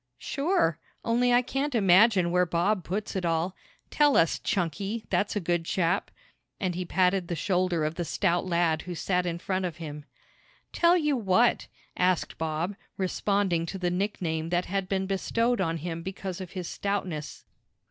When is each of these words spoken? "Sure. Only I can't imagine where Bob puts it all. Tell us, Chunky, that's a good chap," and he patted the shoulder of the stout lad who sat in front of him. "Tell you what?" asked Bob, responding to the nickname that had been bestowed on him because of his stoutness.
"Sure. 0.17 0.79
Only 1.05 1.31
I 1.31 1.43
can't 1.43 1.75
imagine 1.75 2.31
where 2.31 2.47
Bob 2.47 2.83
puts 2.83 3.15
it 3.15 3.23
all. 3.23 3.55
Tell 3.91 4.17
us, 4.17 4.39
Chunky, 4.39 5.05
that's 5.11 5.35
a 5.35 5.39
good 5.39 5.63
chap," 5.63 6.09
and 6.59 6.73
he 6.73 6.85
patted 6.85 7.27
the 7.27 7.35
shoulder 7.35 7.85
of 7.85 7.93
the 7.93 8.03
stout 8.03 8.43
lad 8.43 8.81
who 8.81 8.95
sat 8.95 9.27
in 9.27 9.37
front 9.37 9.63
of 9.63 9.77
him. 9.77 10.05
"Tell 10.73 10.97
you 10.97 11.15
what?" 11.15 11.67
asked 11.95 12.39
Bob, 12.39 12.75
responding 12.97 13.67
to 13.67 13.77
the 13.77 13.91
nickname 13.91 14.49
that 14.49 14.65
had 14.65 14.89
been 14.89 15.05
bestowed 15.05 15.61
on 15.61 15.77
him 15.77 16.01
because 16.01 16.41
of 16.41 16.53
his 16.53 16.67
stoutness. 16.67 17.45